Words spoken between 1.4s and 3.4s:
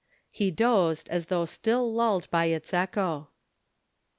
still lulled by its echo.